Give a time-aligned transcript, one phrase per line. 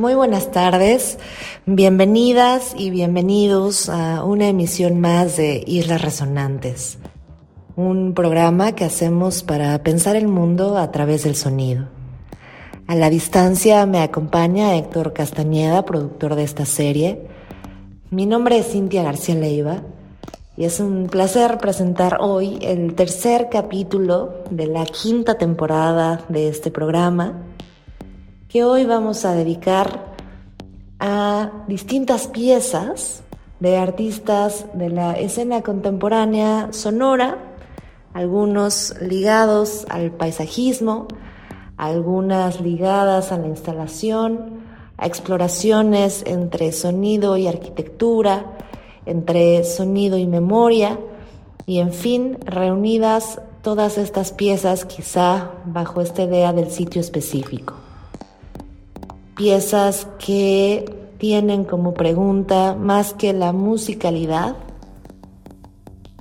[0.00, 1.18] Muy buenas tardes,
[1.66, 6.96] bienvenidas y bienvenidos a una emisión más de Islas Resonantes,
[7.76, 11.90] un programa que hacemos para pensar el mundo a través del sonido.
[12.86, 17.28] A la distancia me acompaña Héctor Castañeda, productor de esta serie.
[18.08, 19.82] Mi nombre es Cintia García Leiva
[20.56, 26.70] y es un placer presentar hoy el tercer capítulo de la quinta temporada de este
[26.70, 27.44] programa
[28.50, 30.12] que hoy vamos a dedicar
[30.98, 33.22] a distintas piezas
[33.60, 37.38] de artistas de la escena contemporánea sonora,
[38.12, 41.06] algunos ligados al paisajismo,
[41.76, 44.64] algunas ligadas a la instalación,
[44.98, 48.56] a exploraciones entre sonido y arquitectura,
[49.06, 50.98] entre sonido y memoria,
[51.66, 57.89] y en fin, reunidas todas estas piezas quizá bajo esta idea del sitio específico
[59.40, 60.84] piezas que
[61.16, 64.54] tienen como pregunta más que la musicalidad,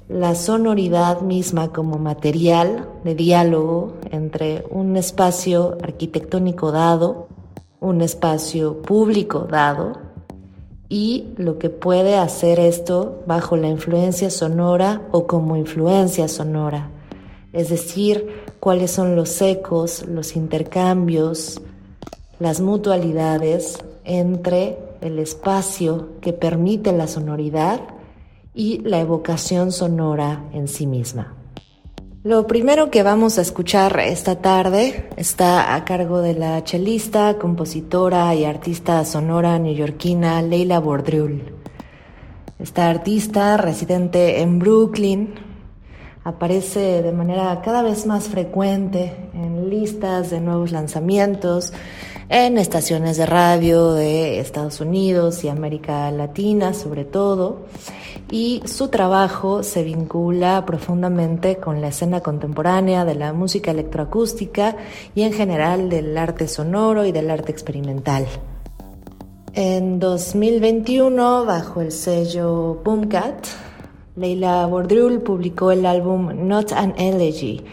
[0.07, 7.27] la sonoridad misma como material de diálogo entre un espacio arquitectónico dado,
[7.81, 9.99] un espacio público dado
[10.87, 16.89] y lo que puede hacer esto bajo la influencia sonora o como influencia sonora,
[17.51, 18.29] es decir,
[18.61, 21.61] cuáles son los ecos, los intercambios,
[22.39, 27.81] las mutualidades entre el espacio que permite la sonoridad
[28.53, 31.35] y la evocación sonora en sí misma.
[32.23, 38.35] Lo primero que vamos a escuchar esta tarde está a cargo de la chelista, compositora
[38.35, 41.53] y artista sonora neoyorquina Leila Bordriul.
[42.59, 45.35] Esta artista, residente en Brooklyn,
[46.25, 51.71] aparece de manera cada vez más frecuente en listas de nuevos lanzamientos
[52.29, 57.65] en estaciones de radio de Estados Unidos y América Latina sobre todo,
[58.29, 64.77] y su trabajo se vincula profundamente con la escena contemporánea de la música electroacústica
[65.15, 68.27] y en general del arte sonoro y del arte experimental.
[69.53, 73.47] En 2021, bajo el sello Boomcat,
[74.15, 77.63] Leila Bordrul publicó el álbum Not an Elegy,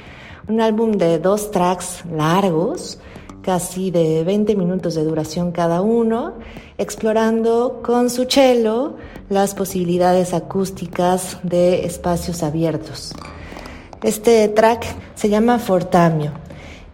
[0.49, 2.99] un álbum de dos tracks largos
[3.47, 6.33] casi de 20 minutos de duración cada uno,
[6.79, 8.97] explorando con su cello
[9.31, 13.15] las posibilidades acústicas de espacios abiertos.
[14.03, 16.33] Este track se llama Fortamio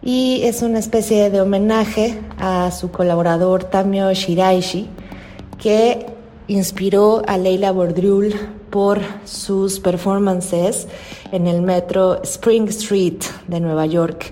[0.03, 4.87] y es una especie de homenaje a su colaborador Tamio Shiraishi,
[5.57, 6.05] que
[6.47, 8.35] inspiró a Leila Bordrul
[8.69, 10.87] por sus performances
[11.31, 14.31] en el metro Spring Street de Nueva York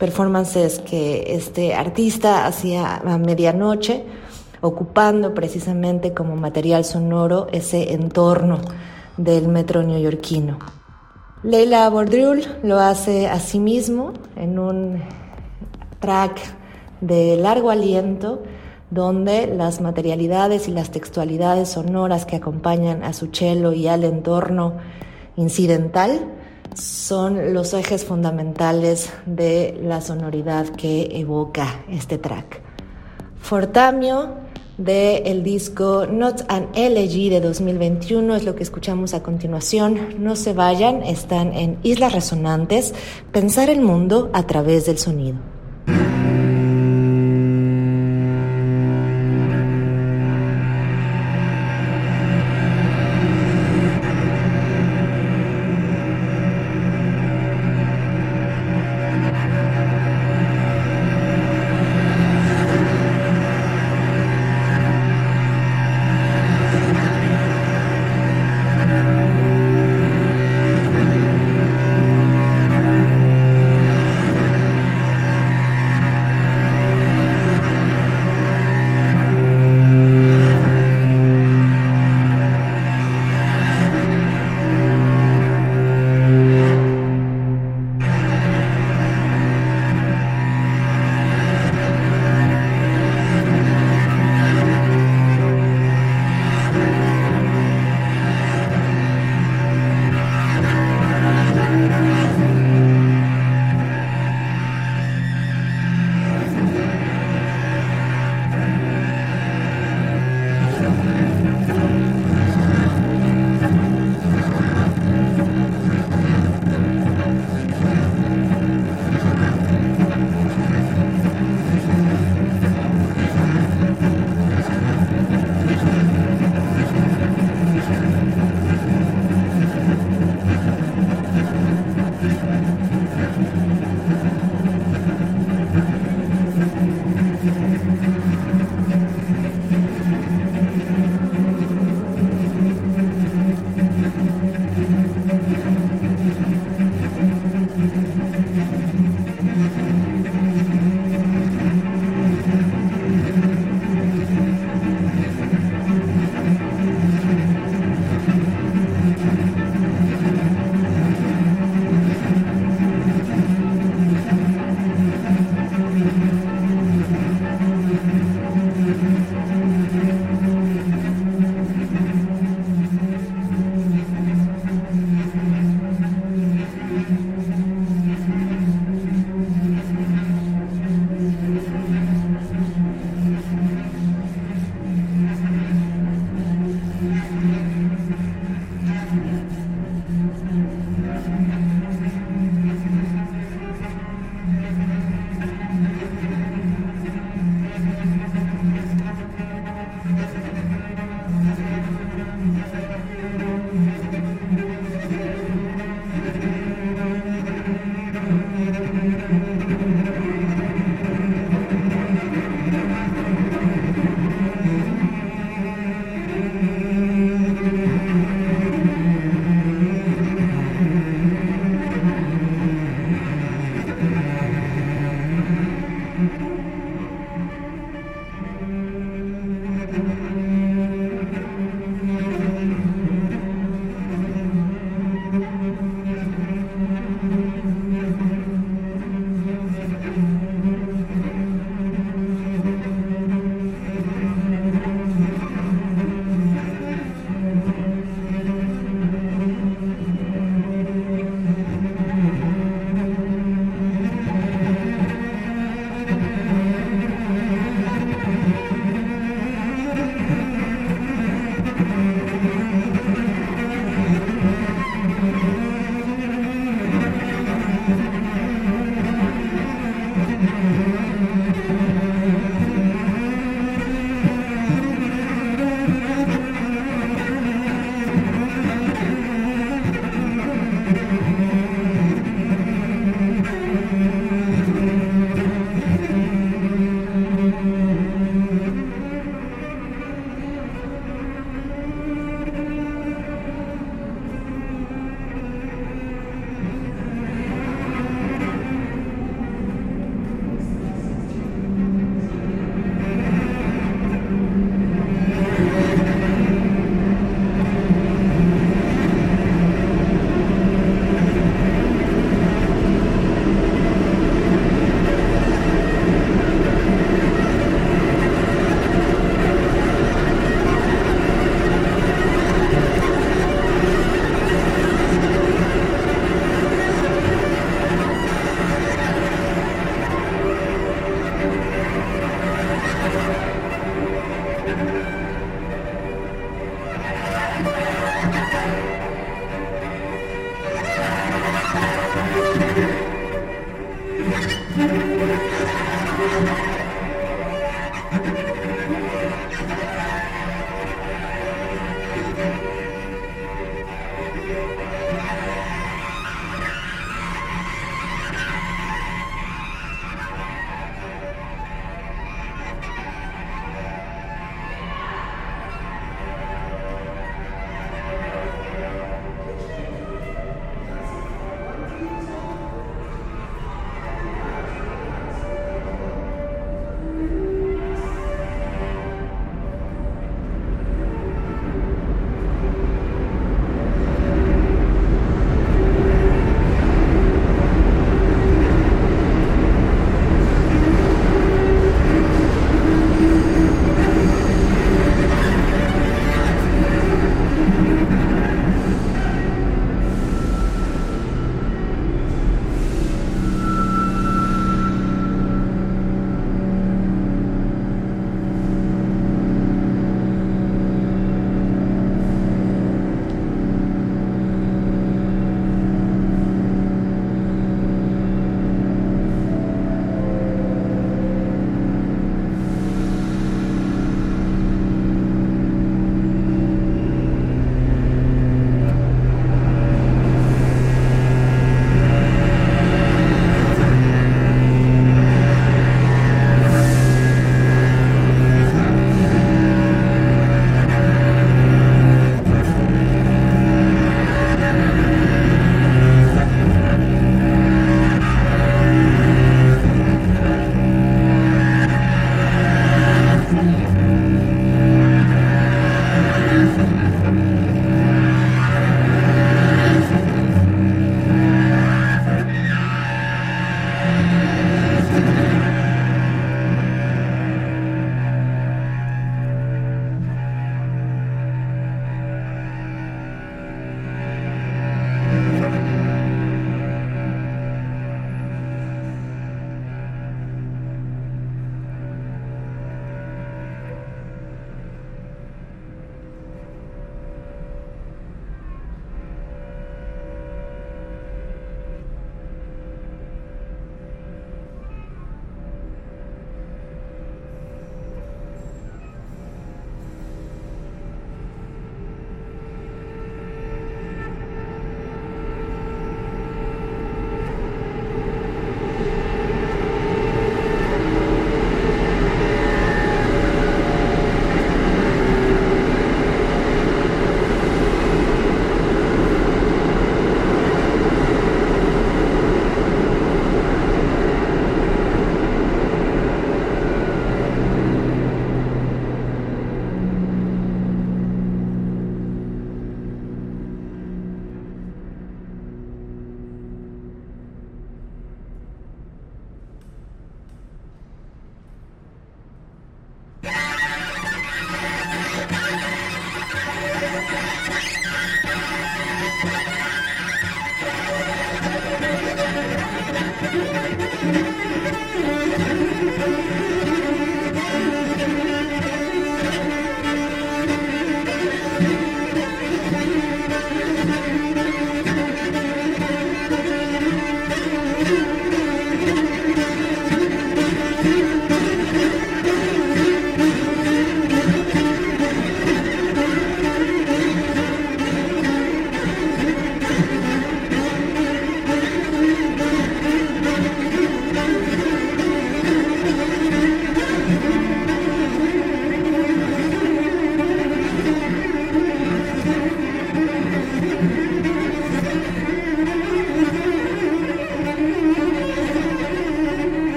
[0.00, 4.02] performances que este artista hacía a medianoche,
[4.62, 8.58] ocupando precisamente como material sonoro ese entorno
[9.18, 10.58] del metro neoyorquino.
[11.42, 15.02] Leila Bordrul lo hace a sí mismo en un
[16.00, 16.40] track
[17.02, 18.42] de largo aliento
[18.90, 24.74] donde las materialidades y las textualidades sonoras que acompañan a su cello y al entorno
[25.36, 26.39] incidental
[26.74, 32.60] son los ejes fundamentales de la sonoridad que evoca este track.
[33.40, 34.36] Fortamio
[34.78, 40.16] de el disco Not an Elegy de 2021 es lo que escuchamos a continuación.
[40.18, 42.94] No se vayan, están en Islas Resonantes,
[43.32, 45.59] pensar el mundo a través del sonido.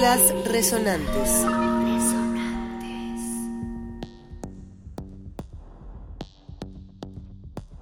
[0.00, 1.44] Resonantes.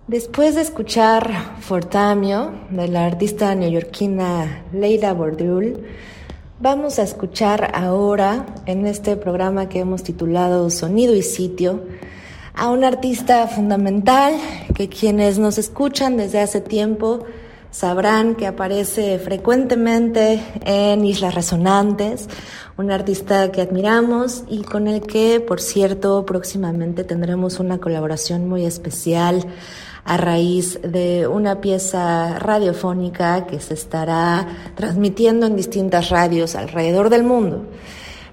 [0.09, 5.87] Después de escuchar Fortamio de la artista neoyorquina Leila Bordul,
[6.59, 11.85] vamos a escuchar ahora en este programa que hemos titulado Sonido y Sitio
[12.53, 14.35] a un artista fundamental
[14.75, 17.27] que quienes nos escuchan desde hace tiempo
[17.71, 22.29] sabrán que aparece frecuentemente en Islas Resonantes,
[22.77, 28.65] un artista que admiramos y con el que, por cierto, próximamente tendremos una colaboración muy
[28.65, 29.45] especial
[30.05, 37.25] a raíz de una pieza radiofónica que se estará transmitiendo en distintas radios alrededor del
[37.25, 37.67] mundo.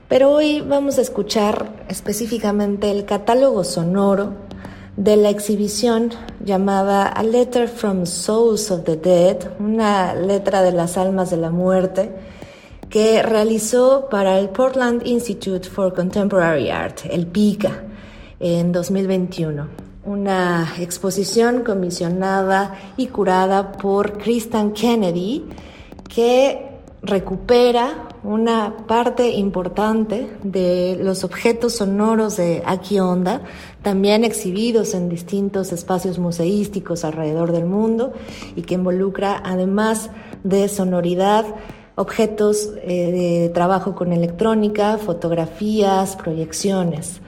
[0.08, 4.45] Pero hoy vamos a escuchar específicamente el catálogo sonoro
[4.98, 6.12] de la exhibición
[6.44, 11.50] llamada A Letter from Souls of the Dead, una letra de las almas de la
[11.50, 12.12] muerte,
[12.90, 17.84] que realizó para el Portland Institute for Contemporary Art, el PICA,
[18.40, 19.68] en 2021.
[20.06, 25.46] Una exposición comisionada y curada por Kristen Kennedy
[26.08, 26.65] que
[27.06, 33.42] recupera una parte importante de los objetos sonoros de Aquí Onda,
[33.84, 38.14] también exhibidos en distintos espacios museísticos alrededor del mundo
[38.56, 40.10] y que involucra además
[40.44, 41.46] de sonoridad
[41.96, 47.22] objetos eh, de trabajo con electrónica, fotografías, proyecciones.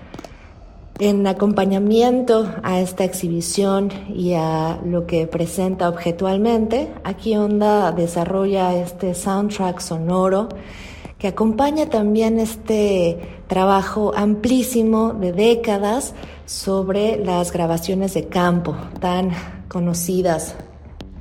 [1.00, 9.14] En acompañamiento a esta exhibición y a lo que presenta objetualmente, Aquí Onda desarrolla este
[9.14, 10.50] soundtrack sonoro
[11.20, 16.16] que acompaña también este trabajo amplísimo de décadas
[16.48, 19.32] sobre las grabaciones de campo tan
[19.68, 20.56] conocidas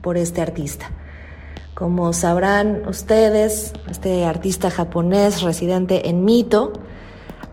[0.01, 0.91] por este artista.
[1.75, 6.73] Como sabrán ustedes, este artista japonés residente en Mito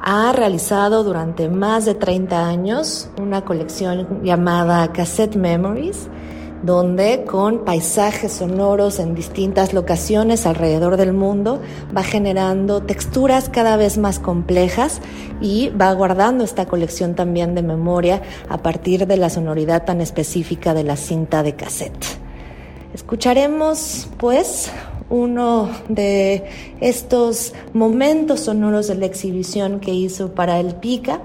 [0.05, 6.09] ha realizado durante más de 30 años una colección llamada Cassette Memories,
[6.61, 11.61] donde con paisajes sonoros en distintas locaciones alrededor del mundo
[11.95, 14.99] va generando texturas cada vez más complejas
[15.39, 20.73] y va guardando esta colección también de memoria a partir de la sonoridad tan específica
[20.73, 22.05] de la cinta de cassette.
[22.93, 24.69] Escucharemos pues
[25.13, 26.43] uno de
[26.81, 31.21] estos momentos sonoros de la exhibición que hizo para el Pica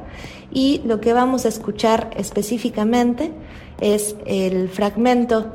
[0.52, 3.32] y lo que vamos a escuchar específicamente
[3.80, 5.52] es el fragmento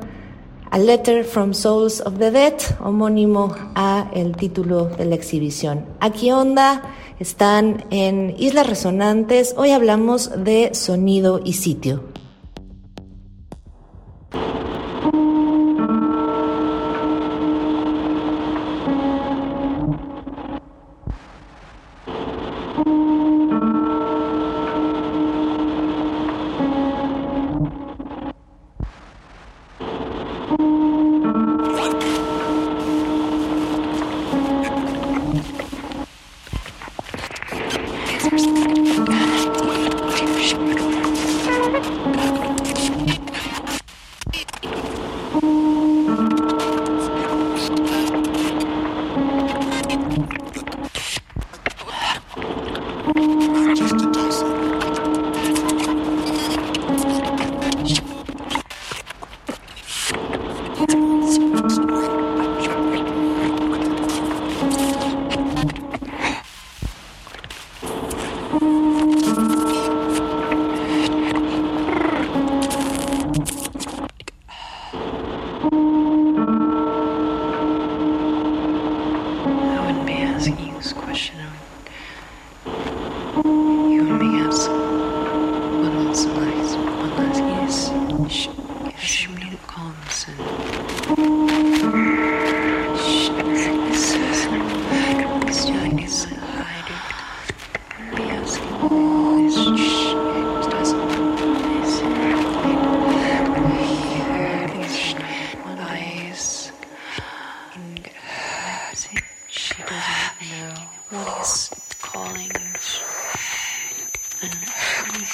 [0.72, 5.84] A Letter from Souls of the Dead, homónimo a el título de la exhibición.
[6.00, 6.82] Aquí onda,
[7.20, 12.02] están en Islas Resonantes, hoy hablamos de sonido y sitio.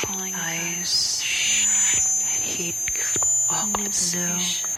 [0.09, 1.23] eyes,
[2.43, 2.75] heat,
[3.51, 4.71] walk.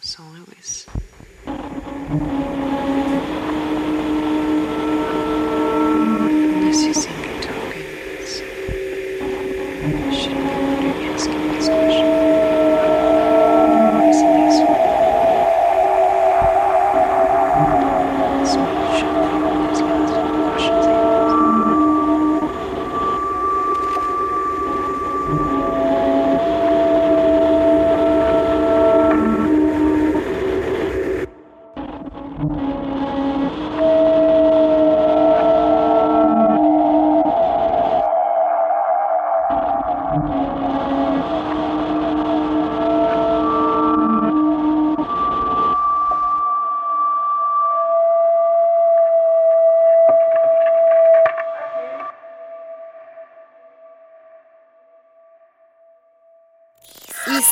[0.00, 0.86] So that was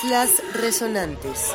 [0.02, 1.54] Islas Resonantes.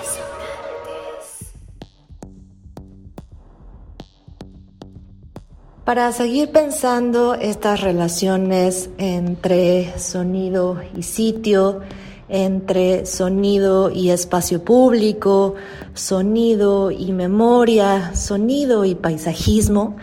[5.83, 11.81] Para seguir pensando estas relaciones entre sonido y sitio,
[12.29, 15.55] entre sonido y espacio público,
[15.93, 19.97] sonido y memoria, sonido y paisajismo,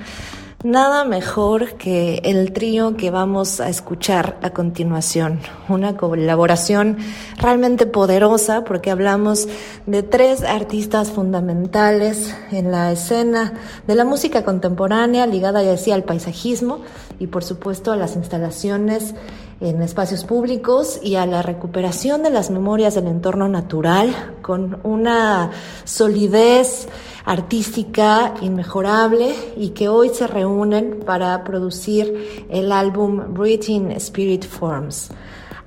[0.66, 5.38] Nada mejor que el trío que vamos a escuchar a continuación.
[5.68, 6.98] Una colaboración
[7.38, 9.46] realmente poderosa porque hablamos
[9.87, 13.52] de tres artistas fundamentales en la escena
[13.87, 16.81] de la música contemporánea ligada ya decía al paisajismo
[17.20, 19.14] y por supuesto a las instalaciones
[19.61, 25.51] en espacios públicos y a la recuperación de las memorias del entorno natural con una
[25.85, 26.88] solidez
[27.25, 35.11] artística inmejorable y que hoy se reúnen para producir el álbum Breathing Spirit Forms.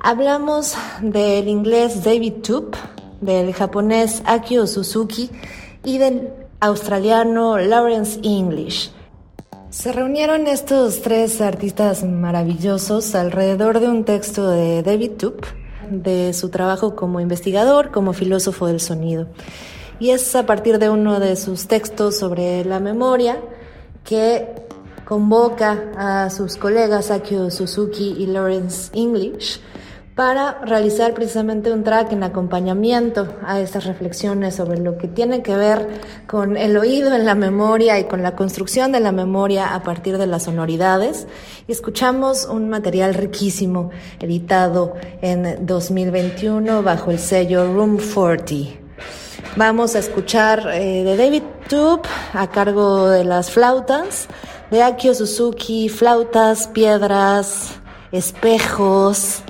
[0.02, 2.76] Hablamos del inglés David Toop,
[3.20, 5.30] del japonés Akio Suzuki
[5.84, 6.30] y del
[6.62, 8.92] australiano Lawrence English.
[9.70, 15.46] Se reunieron estos tres artistas maravillosos alrededor de un texto de David Toop,
[15.92, 19.28] de su trabajo como investigador, como filósofo del sonido.
[20.00, 23.42] y es a partir de uno de sus textos sobre la memoria
[24.04, 24.48] que
[25.06, 29.60] convoca a sus colegas Akio Suzuki y Lawrence English
[30.20, 35.56] para realizar precisamente un track en acompañamiento a estas reflexiones sobre lo que tiene que
[35.56, 35.88] ver
[36.28, 40.18] con el oído en la memoria y con la construcción de la memoria a partir
[40.18, 41.26] de las sonoridades.
[41.70, 48.78] Y escuchamos un material riquísimo editado en 2021 bajo el sello Room 40.
[49.56, 52.02] Vamos a escuchar eh, de David Tube
[52.34, 54.28] a cargo de las flautas,
[54.70, 57.80] de Akio Suzuki, flautas, piedras,
[58.12, 59.44] espejos,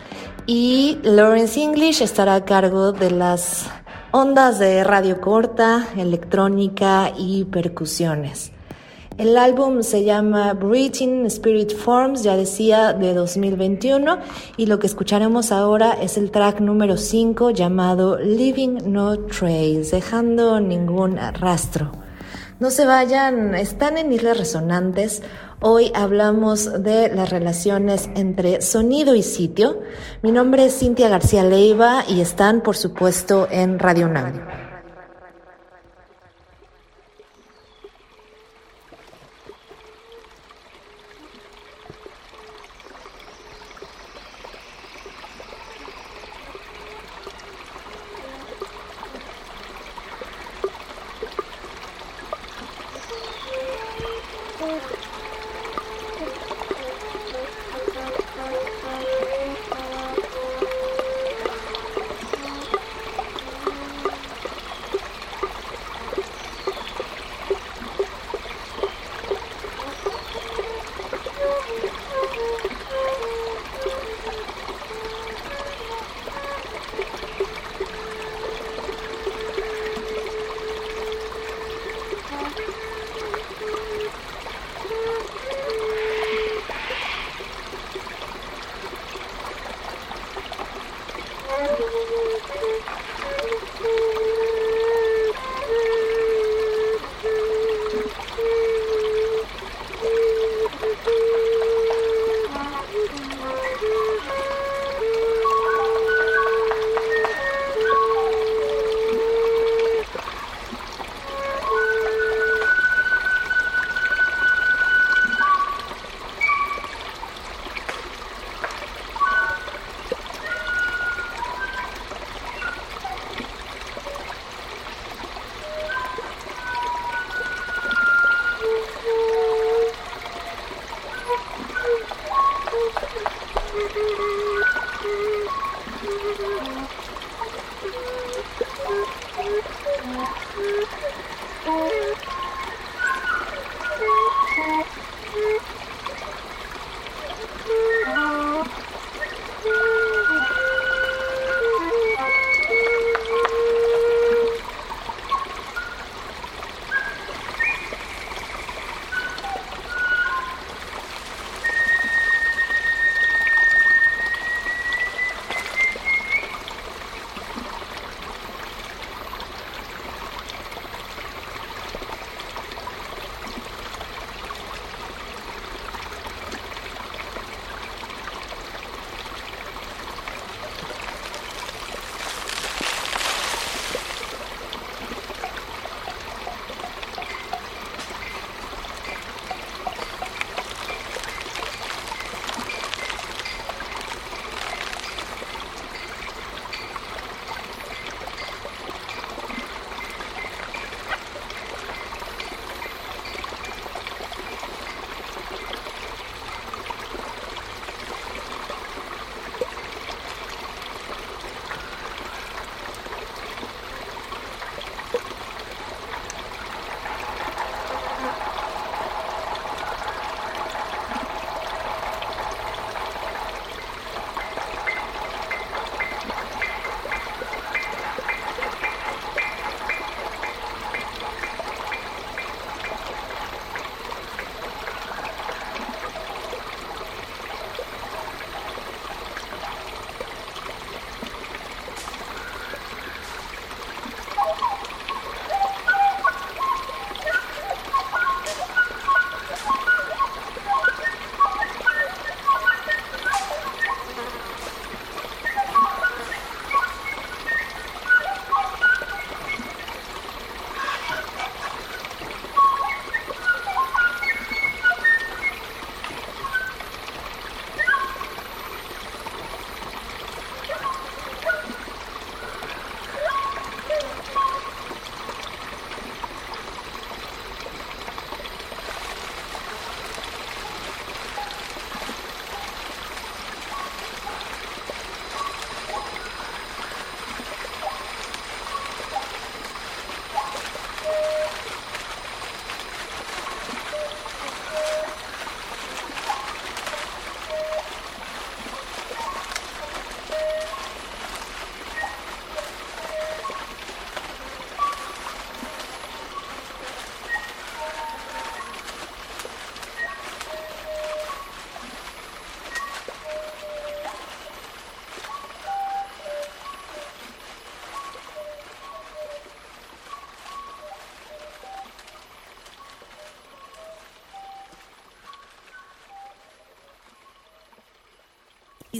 [0.52, 3.70] y Lawrence English estará a cargo de las
[4.10, 8.52] ondas de radio corta, electrónica y percusiones.
[9.20, 14.18] El álbum se llama Breathing Spirit Forms, ya decía, de 2021,
[14.58, 20.60] y lo que escucharemos ahora es el track número 5 llamado Leaving No Trace, dejando
[20.60, 21.92] ningún rastro.
[22.60, 25.22] No se vayan, están en Islas Resonantes.
[25.62, 29.80] Hoy hablamos de las relaciones entre sonido y sitio.
[30.24, 34.69] Mi nombre es Cintia García Leiva y están, por supuesto, en Radio Nam.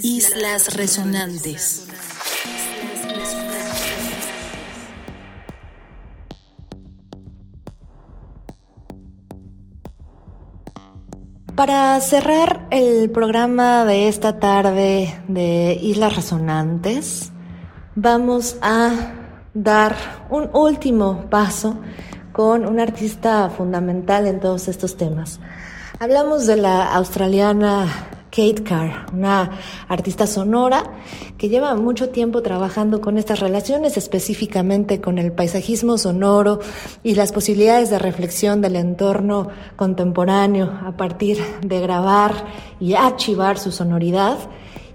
[0.02, 1.86] Islas Resonantes.
[11.54, 17.32] Para cerrar el programa de esta tarde de Islas Resonantes,
[17.94, 19.12] vamos a
[19.52, 19.96] dar
[20.30, 21.76] un último paso
[22.32, 25.40] con un artista fundamental en todos estos temas.
[25.98, 27.86] Hablamos de la australiana
[28.30, 29.50] Kate Carr, una
[29.88, 30.84] artista sonora
[31.36, 36.60] que lleva mucho tiempo trabajando con estas relaciones, específicamente con el paisajismo sonoro
[37.02, 42.46] y las posibilidades de reflexión del entorno contemporáneo a partir de grabar
[42.78, 44.38] y archivar su sonoridad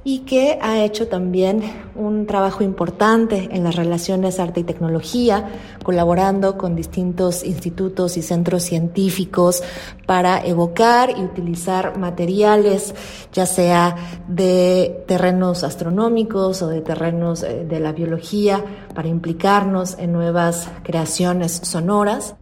[0.08, 1.64] y que ha hecho también
[1.96, 5.50] un trabajo importante en las relaciones arte y tecnología,
[5.84, 9.64] colaborando con distintos institutos y centros científicos
[10.06, 12.94] para evocar y utilizar materiales,
[13.34, 13.96] ya sea
[14.28, 21.52] de terrenos astronómicos o de terrenos eh, de la biología, para implicarnos en nuevas creaciones
[21.64, 22.36] sonoras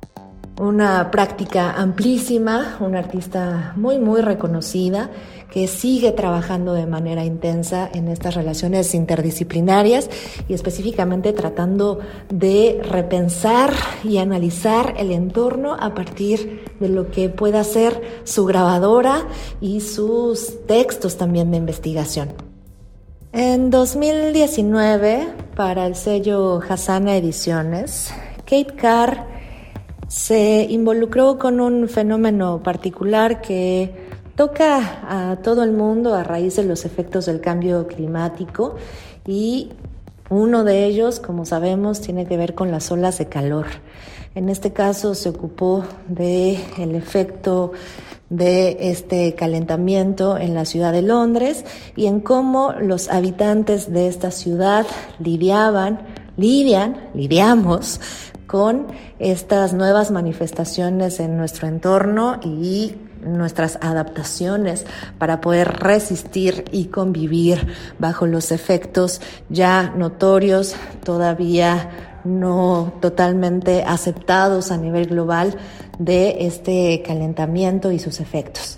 [0.60, 5.10] una práctica amplísima, una artista muy, muy reconocida
[5.50, 10.10] que sigue trabajando de manera intensa en estas relaciones interdisciplinarias
[10.48, 12.00] y específicamente tratando
[12.30, 13.72] de repensar
[14.04, 19.28] y analizar el entorno a partir de lo que pueda ser su grabadora
[19.62, 22.30] y sus textos también de investigación.
[23.32, 28.14] En 2019, para el sello Hasana Ediciones,
[28.46, 29.33] Kate Carr
[30.14, 33.96] se involucró con un fenómeno particular que
[34.36, 38.76] toca a todo el mundo a raíz de los efectos del cambio climático
[39.26, 39.72] y
[40.30, 43.66] uno de ellos, como sabemos, tiene que ver con las olas de calor.
[44.36, 47.72] En este caso se ocupó de el efecto
[48.30, 54.30] de este calentamiento en la ciudad de Londres y en cómo los habitantes de esta
[54.30, 54.86] ciudad
[55.18, 56.02] lidiaban,
[56.38, 58.00] lidian, lidiamos
[58.54, 58.86] con
[59.18, 62.94] estas nuevas manifestaciones en nuestro entorno y
[63.26, 64.86] nuestras adaptaciones
[65.18, 67.66] para poder resistir y convivir
[67.98, 75.58] bajo los efectos ya notorios, todavía no totalmente aceptados a nivel global
[75.98, 78.78] de este calentamiento y sus efectos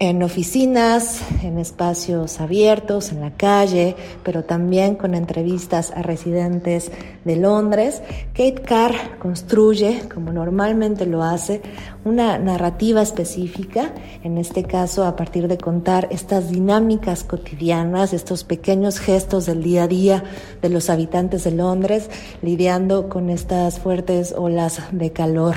[0.00, 3.94] en oficinas, en espacios abiertos, en la calle,
[4.24, 6.90] pero también con entrevistas a residentes
[7.26, 8.00] de Londres.
[8.32, 11.60] Kate Carr construye, como normalmente lo hace,
[12.02, 13.92] una narrativa específica,
[14.24, 19.82] en este caso a partir de contar estas dinámicas cotidianas, estos pequeños gestos del día
[19.82, 20.24] a día
[20.62, 22.08] de los habitantes de Londres,
[22.40, 25.56] lidiando con estas fuertes olas de calor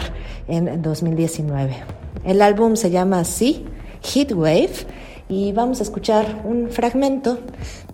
[0.50, 1.78] en 2019.
[2.26, 3.68] El álbum se llama Sí
[4.04, 4.88] Heatwave
[5.30, 7.40] y vamos a escuchar un fragmento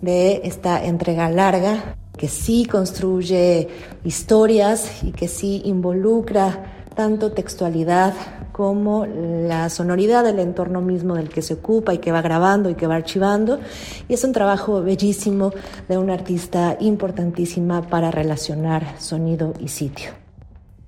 [0.00, 3.68] de esta entrega larga que sí construye
[4.04, 8.12] historias y que sí involucra tanto textualidad
[8.52, 12.74] como la sonoridad del entorno mismo del que se ocupa y que va grabando y
[12.74, 13.58] que va archivando.
[14.06, 15.50] Y es un trabajo bellísimo
[15.88, 20.10] de una artista importantísima para relacionar sonido y sitio.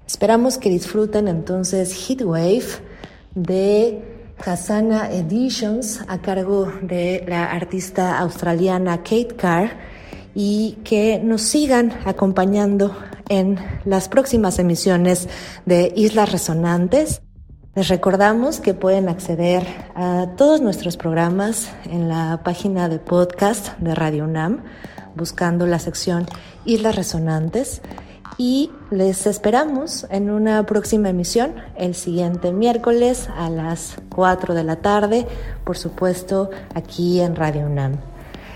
[0.07, 2.66] Esperamos que disfruten entonces Heatwave
[3.35, 4.12] de
[4.45, 9.70] Hasana Editions a cargo de la artista australiana Kate Carr
[10.34, 12.97] y que nos sigan acompañando
[13.28, 15.28] en las próximas emisiones
[15.64, 17.22] de Islas Resonantes.
[17.74, 23.95] Les recordamos que pueden acceder a todos nuestros programas en la página de podcast de
[23.95, 24.62] Radio UNAM
[25.14, 26.26] buscando la sección
[26.64, 27.82] Islas Resonantes
[28.39, 34.76] y les esperamos en una próxima emisión el siguiente miércoles a las 4 de la
[34.76, 35.26] tarde,
[35.64, 37.99] por supuesto aquí en Radio UNAM.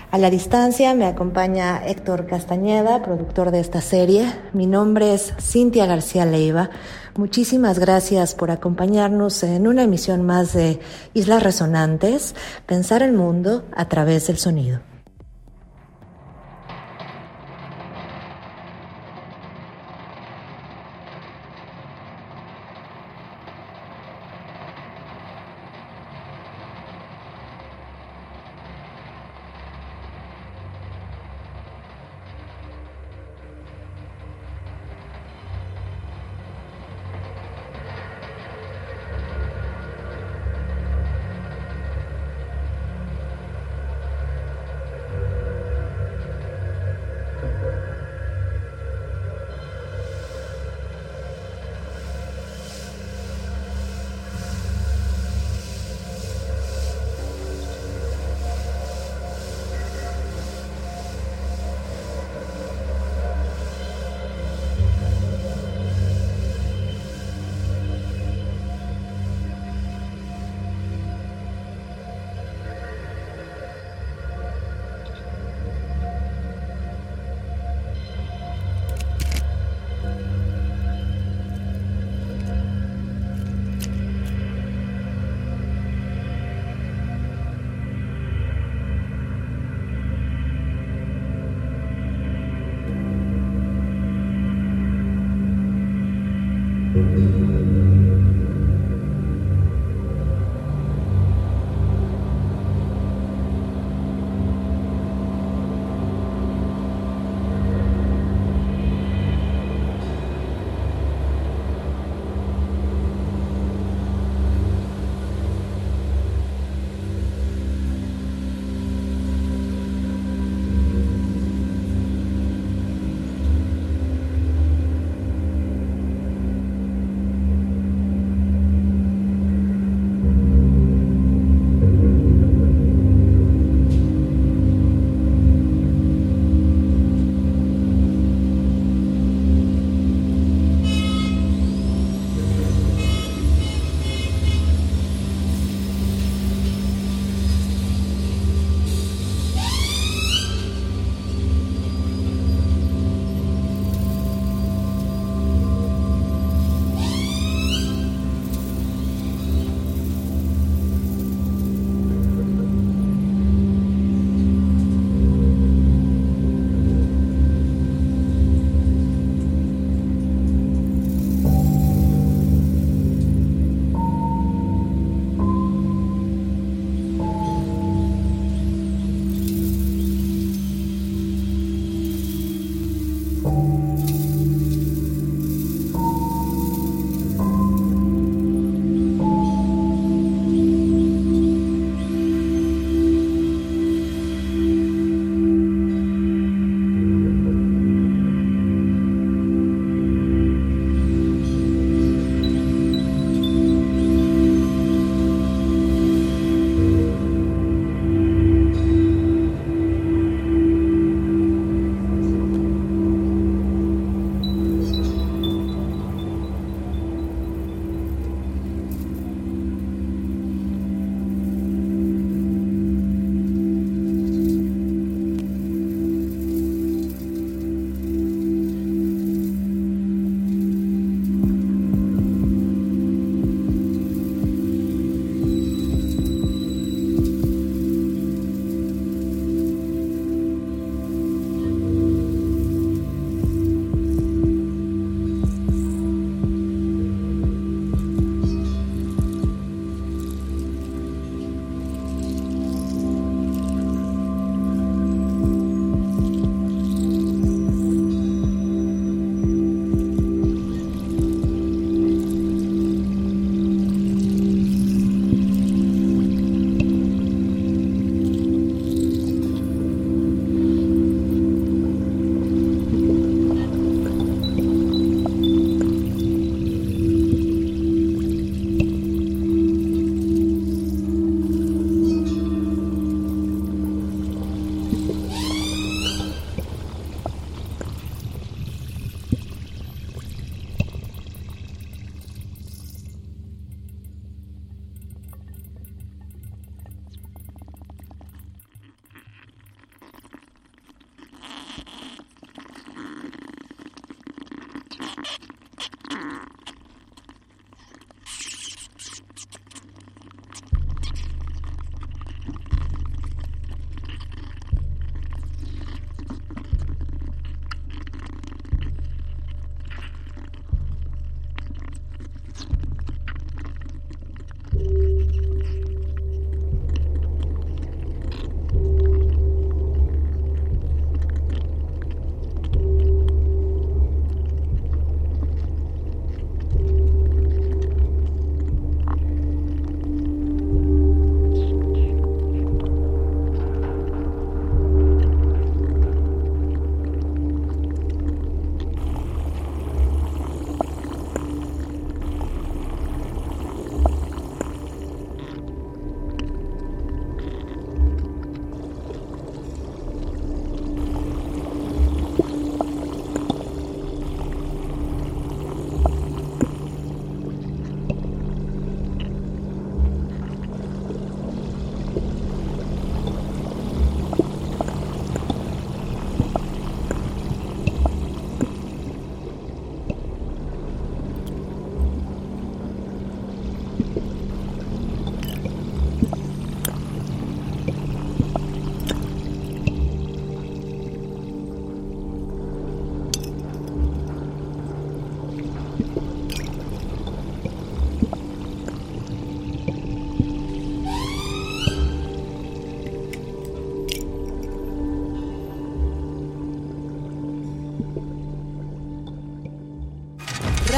[0.09, 4.31] A la distancia me acompaña Héctor Castañeda, productor de esta serie.
[4.53, 6.69] Mi nombre es Cintia García Leiva.
[7.15, 10.79] Muchísimas gracias por acompañarnos en una emisión más de
[11.13, 14.79] Islas Resonantes, Pensar el Mundo a través del sonido.